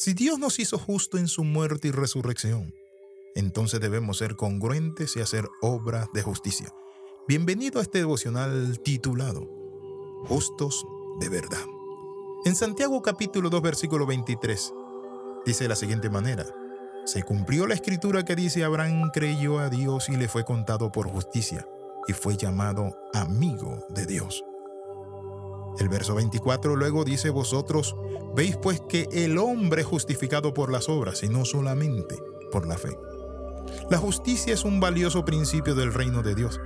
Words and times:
Si 0.00 0.14
Dios 0.14 0.38
nos 0.38 0.58
hizo 0.58 0.78
justo 0.78 1.18
en 1.18 1.28
su 1.28 1.44
muerte 1.44 1.88
y 1.88 1.90
resurrección, 1.90 2.74
entonces 3.34 3.80
debemos 3.80 4.16
ser 4.16 4.34
congruentes 4.34 5.14
y 5.14 5.20
hacer 5.20 5.46
obras 5.60 6.08
de 6.14 6.22
justicia. 6.22 6.72
Bienvenido 7.28 7.80
a 7.80 7.82
este 7.82 7.98
devocional 7.98 8.80
titulado 8.82 9.46
Justos 10.24 10.86
de 11.20 11.28
verdad. 11.28 11.62
En 12.46 12.54
Santiago 12.54 13.02
capítulo 13.02 13.50
2 13.50 13.60
versículo 13.60 14.06
23 14.06 14.72
dice 15.44 15.64
de 15.64 15.68
la 15.68 15.76
siguiente 15.76 16.08
manera, 16.08 16.46
se 17.04 17.22
cumplió 17.22 17.66
la 17.66 17.74
escritura 17.74 18.24
que 18.24 18.36
dice 18.36 18.64
Abraham 18.64 19.10
creyó 19.12 19.58
a 19.58 19.68
Dios 19.68 20.08
y 20.08 20.16
le 20.16 20.28
fue 20.28 20.46
contado 20.46 20.90
por 20.90 21.08
justicia 21.08 21.68
y 22.08 22.14
fue 22.14 22.38
llamado 22.38 22.96
amigo 23.12 23.84
de 23.90 24.06
Dios. 24.06 24.42
El 25.80 25.88
verso 25.88 26.14
24 26.14 26.76
luego 26.76 27.04
dice, 27.04 27.30
vosotros 27.30 27.96
veis 28.36 28.58
pues 28.58 28.82
que 28.82 29.08
el 29.12 29.38
hombre 29.38 29.80
es 29.80 29.86
justificado 29.86 30.52
por 30.52 30.70
las 30.70 30.90
obras 30.90 31.22
y 31.22 31.30
no 31.30 31.46
solamente 31.46 32.22
por 32.52 32.66
la 32.66 32.76
fe. 32.76 32.98
La 33.88 33.96
justicia 33.96 34.52
es 34.52 34.64
un 34.64 34.78
valioso 34.78 35.24
principio 35.24 35.74
del 35.74 35.94
reino 35.94 36.22
de 36.22 36.34
Dios. 36.34 36.60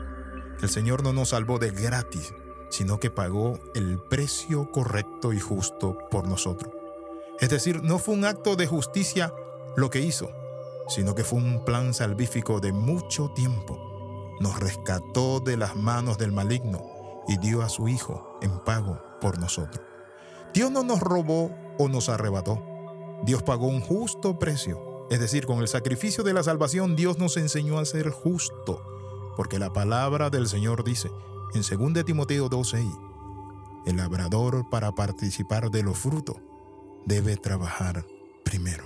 El 0.61 0.69
Señor 0.69 1.05
no 1.05 1.13
nos 1.13 1.29
salvó 1.29 1.61
de 1.61 1.71
gratis, 1.71 2.35
sino 2.71 2.99
que 2.99 3.13
pagó 3.13 3.61
el 3.77 4.01
precio 4.01 4.69
correcto 4.73 5.33
y 5.33 5.39
justo 5.39 5.97
por 6.11 6.27
nosotros. 6.27 6.75
Es 7.39 7.51
decir, 7.51 7.85
no 7.85 8.01
fue 8.01 8.15
un 8.15 8.25
acto 8.25 8.57
de 8.57 8.67
justicia 8.67 9.33
lo 9.77 9.91
que 9.91 10.01
hizo, 10.01 10.33
sino 10.89 11.15
que 11.15 11.23
fue 11.23 11.39
un 11.39 11.65
plan 11.65 11.95
salvífico 11.95 12.59
de 12.59 12.73
mucho 12.73 13.31
tiempo. 13.33 13.79
Nos 14.41 14.59
rescató 14.59 15.39
de 15.39 15.57
las 15.57 15.77
manos 15.77 16.19
del 16.19 16.33
maligno 16.33 16.94
y 17.29 17.39
dio 17.39 17.63
a 17.63 17.69
su 17.69 17.89
Hijo 17.89 18.39
en 18.43 18.59
pago 18.61 19.01
por 19.21 19.39
nosotros. 19.39 19.85
Dios 20.53 20.71
no 20.71 20.83
nos 20.83 21.01
robó 21.01 21.51
o 21.79 21.89
nos 21.89 22.09
arrebató. 22.09 22.63
Dios 23.25 23.43
pagó 23.43 23.67
un 23.67 23.81
justo 23.81 24.39
precio. 24.39 25.07
Es 25.11 25.21
decir, 25.21 25.47
con 25.47 25.59
el 25.59 25.69
sacrificio 25.69 26.25
de 26.25 26.33
la 26.33 26.43
salvación 26.43 26.97
Dios 26.97 27.19
nos 27.19 27.37
enseñó 27.37 27.79
a 27.79 27.85
ser 27.85 28.11
justo. 28.11 28.83
Porque 29.37 29.59
la 29.59 29.73
palabra 29.73 30.31
del 30.31 30.47
Señor 30.47 30.85
dice 30.85 31.11
en 31.55 31.93
2 31.93 32.05
Timoteo 32.05 32.51
2.6, 32.51 33.85
el 33.87 33.97
labrador 33.97 34.69
para 34.71 34.93
participar 34.93 35.71
de 35.71 35.83
los 35.83 35.99
frutos 35.99 36.37
debe 37.05 37.37
trabajar 37.37 38.05
primero. 38.45 38.85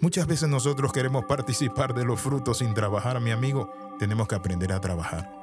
Muchas 0.00 0.26
veces 0.26 0.48
nosotros 0.48 0.92
queremos 0.92 1.24
participar 1.24 1.94
de 1.94 2.04
los 2.04 2.20
frutos 2.20 2.58
sin 2.58 2.72
trabajar, 2.74 3.20
mi 3.20 3.30
amigo. 3.30 3.70
Tenemos 3.98 4.28
que 4.28 4.36
aprender 4.36 4.72
a 4.72 4.80
trabajar. 4.80 5.37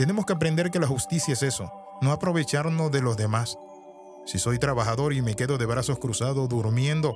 Tenemos 0.00 0.24
que 0.24 0.32
aprender 0.32 0.70
que 0.70 0.78
la 0.78 0.86
justicia 0.86 1.34
es 1.34 1.42
eso, 1.42 1.70
no 2.00 2.10
aprovecharnos 2.10 2.90
de 2.90 3.02
los 3.02 3.18
demás. 3.18 3.58
Si 4.24 4.38
soy 4.38 4.58
trabajador 4.58 5.12
y 5.12 5.20
me 5.20 5.36
quedo 5.36 5.58
de 5.58 5.66
brazos 5.66 5.98
cruzados 5.98 6.48
durmiendo, 6.48 7.14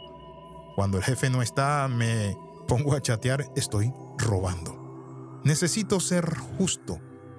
cuando 0.77 0.99
el 0.99 1.03
jefe 1.03 1.31
no 1.31 1.41
está, 1.41 1.89
me 1.89 2.37
pongo 2.69 2.93
a 2.93 3.01
chatear, 3.01 3.51
estoy 3.57 3.91
robando. 4.19 5.41
Necesito 5.45 5.99
ser 5.99 6.37
justo. 6.59 6.99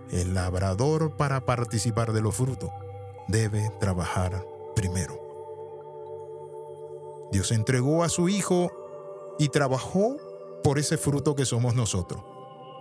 El 0.10 0.34
labrador 0.34 1.16
para 1.16 1.46
participar 1.46 2.12
de 2.12 2.22
los 2.22 2.34
frutos 2.34 2.72
debe 3.28 3.70
trabajar 3.80 4.44
primero. 4.76 5.22
Dios 7.32 7.52
entregó 7.52 8.04
a 8.04 8.10
su 8.10 8.30
Hijo 8.30 8.72
y 9.38 9.50
trabajó 9.50 10.18
por 10.64 10.80
ese 10.80 10.98
fruto 10.98 11.36
que 11.36 11.46
somos 11.46 11.76
nosotros. 11.76 12.24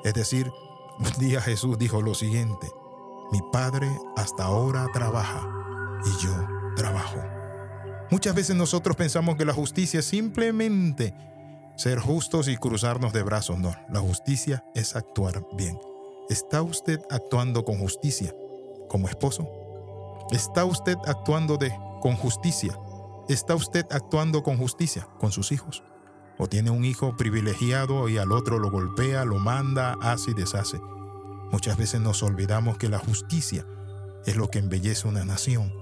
Es 0.02 0.14
decir, 0.14 0.50
un 0.98 1.10
día 1.18 1.40
Jesús 1.40 1.78
dijo 1.78 2.02
lo 2.02 2.14
siguiente, 2.14 2.70
mi 3.32 3.40
Padre 3.52 3.88
hasta 4.16 4.44
ahora 4.44 4.86
trabaja 4.92 5.48
y 6.04 6.24
yo 6.24 6.32
trabajo. 6.76 7.18
Muchas 8.10 8.34
veces 8.34 8.54
nosotros 8.56 8.96
pensamos 8.96 9.36
que 9.36 9.44
la 9.44 9.52
justicia 9.52 10.00
es 10.00 10.06
simplemente 10.06 11.14
ser 11.76 11.98
justos 11.98 12.48
y 12.48 12.56
cruzarnos 12.56 13.12
de 13.12 13.22
brazos. 13.22 13.58
No, 13.58 13.74
la 13.88 14.00
justicia 14.00 14.64
es 14.74 14.94
actuar 14.94 15.44
bien. 15.56 15.78
¿Está 16.28 16.62
usted 16.62 17.00
actuando 17.10 17.64
con 17.64 17.78
justicia 17.78 18.34
como 18.88 19.08
esposo? 19.08 19.48
¿Está 20.30 20.64
usted 20.64 20.96
actuando 21.06 21.56
de, 21.56 21.76
con 22.00 22.16
justicia? 22.16 22.78
¿Está 23.28 23.54
usted 23.54 23.86
actuando 23.90 24.42
con 24.42 24.56
justicia 24.58 25.08
con 25.18 25.32
sus 25.32 25.50
hijos? 25.52 25.82
O 26.38 26.48
tiene 26.48 26.70
un 26.70 26.84
hijo 26.84 27.16
privilegiado 27.16 28.08
y 28.08 28.18
al 28.18 28.32
otro 28.32 28.58
lo 28.58 28.70
golpea, 28.70 29.24
lo 29.24 29.38
manda, 29.38 29.96
hace 30.00 30.32
y 30.32 30.34
deshace. 30.34 30.80
Muchas 31.52 31.76
veces 31.76 32.00
nos 32.00 32.22
olvidamos 32.22 32.78
que 32.78 32.88
la 32.88 32.98
justicia 32.98 33.66
es 34.26 34.36
lo 34.36 34.48
que 34.48 34.58
embellece 34.58 35.06
una 35.06 35.24
nación, 35.24 35.72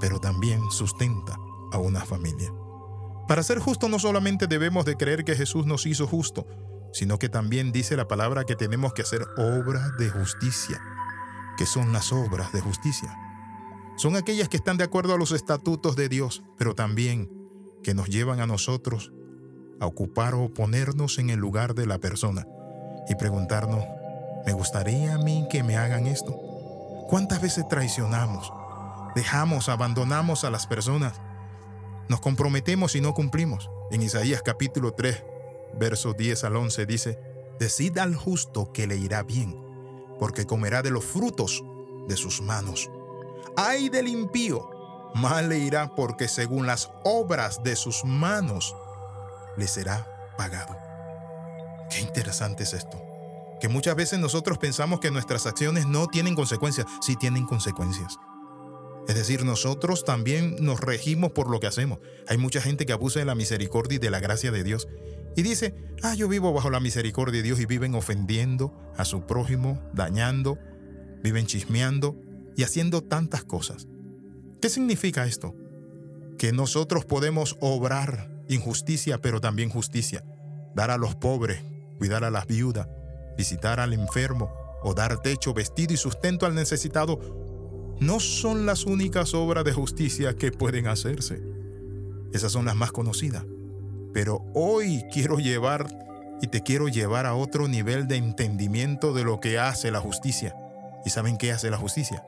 pero 0.00 0.20
también 0.20 0.60
sustenta 0.70 1.36
a 1.72 1.78
una 1.78 2.04
familia. 2.04 2.52
Para 3.26 3.42
ser 3.42 3.58
justo 3.58 3.88
no 3.88 3.98
solamente 3.98 4.46
debemos 4.46 4.84
de 4.84 4.96
creer 4.96 5.24
que 5.24 5.34
Jesús 5.34 5.66
nos 5.66 5.86
hizo 5.86 6.06
justo, 6.06 6.46
sino 6.92 7.18
que 7.18 7.28
también 7.28 7.72
dice 7.72 7.96
la 7.96 8.06
palabra 8.06 8.44
que 8.44 8.54
tenemos 8.54 8.92
que 8.92 9.02
hacer 9.02 9.26
obras 9.36 9.96
de 9.98 10.08
justicia. 10.08 10.80
¿Qué 11.58 11.66
son 11.66 11.92
las 11.92 12.12
obras 12.12 12.52
de 12.52 12.60
justicia? 12.60 13.18
Son 13.96 14.14
aquellas 14.14 14.48
que 14.48 14.58
están 14.58 14.76
de 14.76 14.84
acuerdo 14.84 15.14
a 15.14 15.18
los 15.18 15.32
estatutos 15.32 15.96
de 15.96 16.08
Dios, 16.08 16.44
pero 16.56 16.74
también 16.74 17.30
que 17.82 17.94
nos 17.94 18.08
llevan 18.08 18.40
a 18.40 18.46
nosotros 18.46 19.12
a 19.80 19.86
ocupar 19.86 20.34
o 20.34 20.48
ponernos 20.48 21.18
en 21.18 21.30
el 21.30 21.38
lugar 21.38 21.74
de 21.74 21.86
la 21.86 21.98
persona 21.98 22.46
y 23.08 23.14
preguntarnos, 23.14 23.84
¿me 24.44 24.52
gustaría 24.52 25.14
a 25.14 25.18
mí 25.18 25.46
que 25.50 25.62
me 25.62 25.76
hagan 25.76 26.06
esto? 26.06 26.32
¿Cuántas 27.08 27.40
veces 27.40 27.68
traicionamos? 27.68 28.52
Dejamos, 29.14 29.68
abandonamos 29.68 30.44
a 30.44 30.50
las 30.50 30.66
personas. 30.66 31.20
Nos 32.08 32.20
comprometemos 32.20 32.96
y 32.96 33.00
no 33.00 33.14
cumplimos. 33.14 33.70
En 33.90 34.02
Isaías 34.02 34.42
capítulo 34.42 34.92
3, 34.92 35.22
versos 35.78 36.16
10 36.16 36.44
al 36.44 36.56
11 36.56 36.86
dice, 36.86 37.18
Decid 37.58 37.98
al 37.98 38.14
justo 38.14 38.72
que 38.72 38.86
le 38.86 38.96
irá 38.96 39.22
bien, 39.22 39.56
porque 40.18 40.46
comerá 40.46 40.82
de 40.82 40.90
los 40.90 41.04
frutos 41.04 41.64
de 42.08 42.16
sus 42.16 42.42
manos. 42.42 42.90
Ay 43.56 43.88
del 43.88 44.08
impío, 44.08 44.68
mal 45.14 45.48
le 45.48 45.58
irá 45.58 45.94
porque 45.94 46.28
según 46.28 46.66
las 46.66 46.90
obras 47.04 47.62
de 47.62 47.76
sus 47.76 48.04
manos 48.04 48.76
le 49.56 49.66
será 49.66 50.06
pagado. 50.36 50.76
Qué 51.90 52.00
interesante 52.00 52.64
es 52.64 52.72
esto. 52.72 53.02
Que 53.60 53.68
muchas 53.68 53.96
veces 53.96 54.18
nosotros 54.18 54.58
pensamos 54.58 55.00
que 55.00 55.10
nuestras 55.10 55.46
acciones 55.46 55.86
no 55.86 56.08
tienen 56.08 56.34
consecuencias, 56.34 56.86
sí 57.00 57.16
tienen 57.16 57.46
consecuencias. 57.46 58.18
Es 59.08 59.14
decir, 59.14 59.44
nosotros 59.44 60.04
también 60.04 60.56
nos 60.60 60.80
regimos 60.80 61.30
por 61.30 61.48
lo 61.48 61.60
que 61.60 61.68
hacemos. 61.68 62.00
Hay 62.28 62.38
mucha 62.38 62.60
gente 62.60 62.86
que 62.86 62.92
abusa 62.92 63.20
de 63.20 63.24
la 63.24 63.36
misericordia 63.36 63.96
y 63.96 63.98
de 64.00 64.10
la 64.10 64.20
gracia 64.20 64.50
de 64.50 64.64
Dios 64.64 64.88
y 65.36 65.42
dice, 65.42 65.74
ah, 66.02 66.14
yo 66.14 66.28
vivo 66.28 66.52
bajo 66.52 66.70
la 66.70 66.80
misericordia 66.80 67.38
de 67.38 67.42
Dios 67.44 67.60
y 67.60 67.66
viven 67.66 67.94
ofendiendo 67.94 68.74
a 68.96 69.04
su 69.04 69.26
prójimo, 69.26 69.80
dañando, 69.92 70.58
viven 71.22 71.46
chismeando 71.46 72.16
y 72.56 72.64
haciendo 72.64 73.02
tantas 73.02 73.44
cosas. 73.44 73.86
¿Qué 74.60 74.68
significa 74.68 75.26
esto? 75.26 75.54
Que 76.38 76.52
nosotros 76.52 77.04
podemos 77.04 77.56
obrar 77.60 78.35
injusticia, 78.48 79.18
pero 79.18 79.40
también 79.40 79.70
justicia. 79.70 80.24
Dar 80.74 80.90
a 80.90 80.98
los 80.98 81.14
pobres, 81.14 81.62
cuidar 81.98 82.24
a 82.24 82.30
las 82.30 82.46
viudas, 82.46 82.88
visitar 83.36 83.80
al 83.80 83.92
enfermo 83.92 84.52
o 84.82 84.94
dar 84.94 85.20
techo, 85.20 85.54
vestido 85.54 85.94
y 85.94 85.96
sustento 85.96 86.46
al 86.46 86.54
necesitado, 86.54 87.18
no 88.00 88.20
son 88.20 88.66
las 88.66 88.84
únicas 88.84 89.34
obras 89.34 89.64
de 89.64 89.72
justicia 89.72 90.36
que 90.36 90.52
pueden 90.52 90.86
hacerse. 90.86 91.42
Esas 92.32 92.52
son 92.52 92.66
las 92.66 92.76
más 92.76 92.92
conocidas. 92.92 93.44
Pero 94.12 94.44
hoy 94.54 95.04
quiero 95.12 95.38
llevar 95.38 95.86
y 96.42 96.48
te 96.48 96.62
quiero 96.62 96.88
llevar 96.88 97.26
a 97.26 97.34
otro 97.34 97.68
nivel 97.68 98.06
de 98.08 98.16
entendimiento 98.16 99.14
de 99.14 99.24
lo 99.24 99.40
que 99.40 99.58
hace 99.58 99.90
la 99.90 100.00
justicia. 100.00 100.54
¿Y 101.04 101.10
saben 101.10 101.38
qué 101.38 101.52
hace 101.52 101.70
la 101.70 101.78
justicia? 101.78 102.24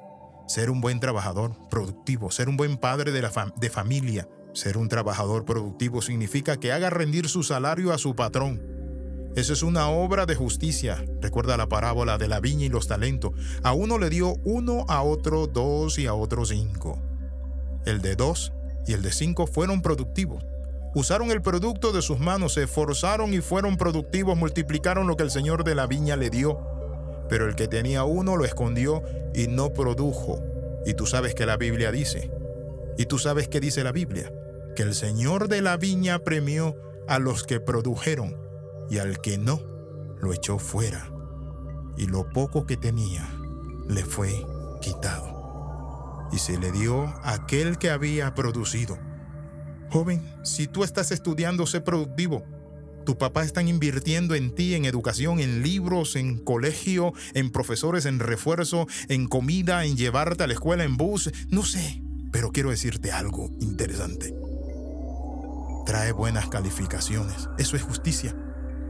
Ser 0.46 0.70
un 0.70 0.80
buen 0.80 1.00
trabajador, 1.00 1.52
productivo, 1.68 2.30
ser 2.30 2.48
un 2.48 2.56
buen 2.56 2.78
padre 2.78 3.12
de, 3.12 3.20
la 3.20 3.52
de 3.56 3.70
familia, 3.70 4.26
ser 4.52 4.76
un 4.76 4.88
trabajador 4.88 5.44
productivo 5.44 6.02
significa 6.02 6.56
que 6.56 6.72
haga 6.72 6.90
rendir 6.90 7.28
su 7.28 7.42
salario 7.42 7.92
a 7.92 7.98
su 7.98 8.16
patrón. 8.16 8.60
Eso 9.36 9.52
es 9.52 9.62
una 9.62 9.88
obra 9.88 10.26
de 10.26 10.34
justicia. 10.34 11.04
Recuerda 11.20 11.56
la 11.56 11.68
parábola 11.68 12.18
de 12.18 12.28
la 12.28 12.40
viña 12.40 12.66
y 12.66 12.68
los 12.68 12.88
talentos. 12.88 13.32
A 13.62 13.72
uno 13.72 13.98
le 13.98 14.10
dio 14.10 14.34
uno, 14.44 14.84
a 14.88 15.02
otro 15.02 15.46
dos 15.46 15.98
y 15.98 16.06
a 16.06 16.14
otro 16.14 16.44
cinco. 16.44 17.00
El 17.84 18.00
de 18.00 18.16
dos 18.16 18.52
y 18.86 18.94
el 18.94 19.02
de 19.02 19.12
cinco 19.12 19.46
fueron 19.46 19.80
productivos. 19.80 20.44
Usaron 20.94 21.30
el 21.30 21.42
producto 21.42 21.92
de 21.92 22.02
sus 22.02 22.18
manos, 22.18 22.54
se 22.54 22.64
esforzaron 22.64 23.32
y 23.32 23.40
fueron 23.40 23.76
productivos, 23.76 24.36
multiplicaron 24.36 25.06
lo 25.06 25.16
que 25.16 25.22
el 25.22 25.30
Señor 25.30 25.62
de 25.62 25.74
la 25.74 25.86
viña 25.86 26.16
le 26.16 26.30
dio. 26.30 26.58
Pero 27.28 27.46
el 27.46 27.54
que 27.54 27.68
tenía 27.68 28.04
uno 28.04 28.36
lo 28.36 28.44
escondió 28.44 29.02
y 29.34 29.46
no 29.46 29.72
produjo. 29.72 30.42
Y 30.84 30.94
tú 30.94 31.06
sabes 31.06 31.34
que 31.34 31.46
la 31.46 31.58
Biblia 31.58 31.92
dice. 31.92 32.32
Y 32.96 33.06
tú 33.06 33.18
sabes 33.18 33.46
qué 33.46 33.60
dice 33.60 33.84
la 33.84 33.92
Biblia 33.92 34.32
el 34.82 34.94
Señor 34.94 35.48
de 35.48 35.62
la 35.62 35.76
viña 35.76 36.20
premió 36.20 36.76
a 37.08 37.18
los 37.18 37.44
que 37.44 37.60
produjeron 37.60 38.36
y 38.90 38.98
al 38.98 39.20
que 39.20 39.38
no, 39.38 39.60
lo 40.20 40.32
echó 40.32 40.58
fuera. 40.58 41.10
Y 41.96 42.06
lo 42.06 42.28
poco 42.30 42.66
que 42.66 42.76
tenía 42.76 43.28
le 43.88 44.04
fue 44.04 44.46
quitado. 44.80 46.28
Y 46.32 46.38
se 46.38 46.58
le 46.58 46.70
dio 46.70 47.06
a 47.06 47.32
aquel 47.32 47.78
que 47.78 47.90
había 47.90 48.34
producido. 48.34 48.98
Joven, 49.90 50.22
si 50.44 50.66
tú 50.66 50.84
estás 50.84 51.10
estudiando, 51.10 51.66
sé 51.66 51.80
productivo. 51.80 52.44
Tu 53.06 53.16
papá 53.16 53.42
están 53.42 53.68
invirtiendo 53.68 54.34
en 54.34 54.54
ti, 54.54 54.74
en 54.74 54.84
educación, 54.84 55.40
en 55.40 55.62
libros, 55.62 56.14
en 56.14 56.38
colegio, 56.38 57.14
en 57.32 57.50
profesores, 57.50 58.04
en 58.04 58.18
refuerzo, 58.18 58.86
en 59.08 59.26
comida, 59.26 59.86
en 59.86 59.96
llevarte 59.96 60.44
a 60.44 60.46
la 60.46 60.52
escuela 60.52 60.84
en 60.84 60.98
bus. 60.98 61.30
No 61.48 61.64
sé, 61.64 62.02
pero 62.30 62.52
quiero 62.52 62.68
decirte 62.68 63.10
algo 63.10 63.50
interesante. 63.60 64.37
Trae 65.88 66.12
buenas 66.12 66.50
calificaciones. 66.50 67.48
Eso 67.56 67.74
es 67.74 67.82
justicia. 67.82 68.36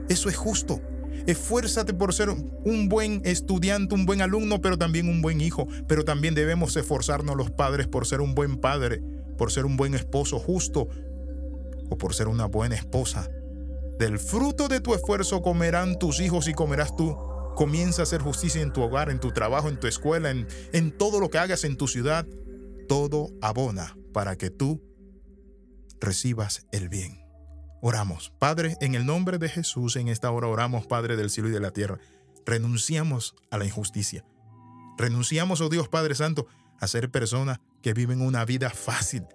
Eso 0.08 0.28
es 0.28 0.36
justo. 0.36 0.80
Esfuérzate 1.28 1.94
por 1.94 2.12
ser 2.12 2.28
un 2.28 2.88
buen 2.88 3.22
estudiante, 3.24 3.94
un 3.94 4.04
buen 4.04 4.20
alumno, 4.20 4.60
pero 4.60 4.76
también 4.76 5.08
un 5.08 5.22
buen 5.22 5.40
hijo. 5.40 5.68
Pero 5.86 6.04
también 6.04 6.34
debemos 6.34 6.76
esforzarnos 6.76 7.36
los 7.36 7.52
padres 7.52 7.86
por 7.86 8.04
ser 8.04 8.20
un 8.20 8.34
buen 8.34 8.56
padre, 8.56 9.00
por 9.36 9.52
ser 9.52 9.64
un 9.64 9.76
buen 9.76 9.94
esposo 9.94 10.40
justo 10.40 10.88
o 11.88 11.96
por 11.96 12.16
ser 12.16 12.26
una 12.26 12.46
buena 12.46 12.74
esposa. 12.74 13.30
Del 14.00 14.18
fruto 14.18 14.66
de 14.66 14.80
tu 14.80 14.92
esfuerzo 14.92 15.40
comerán 15.40 16.00
tus 16.00 16.18
hijos 16.18 16.48
y 16.48 16.52
comerás 16.52 16.96
tú. 16.96 17.16
Comienza 17.54 18.02
a 18.02 18.06
hacer 18.06 18.22
justicia 18.22 18.60
en 18.60 18.72
tu 18.72 18.82
hogar, 18.82 19.08
en 19.08 19.20
tu 19.20 19.30
trabajo, 19.30 19.68
en 19.68 19.78
tu 19.78 19.86
escuela, 19.86 20.32
en, 20.32 20.48
en 20.72 20.90
todo 20.90 21.20
lo 21.20 21.30
que 21.30 21.38
hagas 21.38 21.62
en 21.62 21.76
tu 21.76 21.86
ciudad. 21.86 22.26
Todo 22.88 23.30
abona 23.40 23.96
para 24.12 24.34
que 24.34 24.50
tú 24.50 24.87
recibas 26.00 26.66
el 26.72 26.88
bien. 26.88 27.24
Oramos. 27.80 28.32
Padre, 28.38 28.76
en 28.80 28.94
el 28.94 29.06
nombre 29.06 29.38
de 29.38 29.48
Jesús, 29.48 29.96
en 29.96 30.08
esta 30.08 30.30
hora 30.30 30.48
oramos, 30.48 30.86
Padre 30.86 31.16
del 31.16 31.30
cielo 31.30 31.48
y 31.48 31.52
de 31.52 31.60
la 31.60 31.70
tierra. 31.70 31.98
Renunciamos 32.44 33.36
a 33.50 33.58
la 33.58 33.66
injusticia. 33.66 34.24
Renunciamos, 34.96 35.60
oh 35.60 35.68
Dios 35.68 35.88
Padre 35.88 36.14
Santo, 36.14 36.46
a 36.80 36.88
ser 36.88 37.10
personas 37.10 37.60
que 37.82 37.94
viven 37.94 38.20
una 38.20 38.44
vida 38.44 38.70
fácil. 38.70 39.26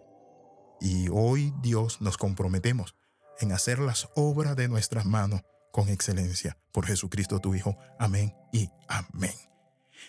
Y 0.82 1.08
hoy, 1.10 1.54
Dios, 1.62 2.02
nos 2.02 2.18
comprometemos 2.18 2.96
en 3.40 3.54
hacer 3.54 3.80
las 3.80 4.10
obras 4.16 4.56
de 4.56 4.68
nuestras 4.68 5.06
manos 5.06 5.42
con 5.72 5.90
excelencia. 5.90 6.58
Por 6.72 6.86
Jesucristo 6.86 7.40
tu 7.40 7.56
Hijo. 7.56 7.78
Amén 7.98 8.36
y 8.52 8.70
amén. 8.88 9.34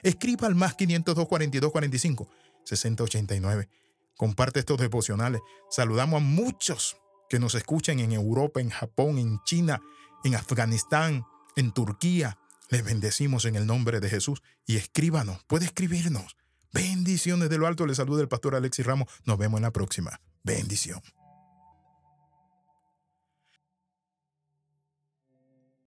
Escriba 0.03 0.49
al 0.49 0.55
más 0.55 0.75
502 0.75 1.29
42 1.29 1.71
45 1.71 2.29
60 2.65 3.05
89. 3.05 3.69
Comparte 4.17 4.61
estos 4.61 4.79
devocionales. 4.79 5.41
Saludamos 5.71 6.23
a 6.23 6.25
muchos 6.25 6.97
que 7.29 7.39
nos 7.39 7.55
escuchen 7.55 8.01
en 8.01 8.13
Europa, 8.13 8.61
en 8.61 8.71
Japón, 8.71 9.19
en 9.19 9.41
China, 9.45 9.83
en 10.25 10.35
Afganistán, 10.35 11.25
en 11.57 11.73
Turquía. 11.73 12.39
Les 12.71 12.85
bendecimos 12.85 13.45
en 13.45 13.57
el 13.57 13.67
nombre 13.67 14.01
de 14.01 14.09
Jesús 14.09 14.43
y 14.67 14.77
escríbanos, 14.77 15.45
puede 15.45 15.67
escribirnos. 15.67 16.37
Bendiciones 16.73 17.51
de 17.51 17.59
lo 17.59 17.67
alto, 17.67 17.87
le 17.87 17.95
saluda 17.95 18.23
el 18.23 18.29
pastor 18.29 18.55
Alexis 18.57 18.85
Ramos. 18.85 19.09
Nos 19.25 19.39
vemos 19.39 19.59
en 19.59 19.63
la 19.63 19.71
próxima. 19.71 20.21
Bendición. 20.43 21.01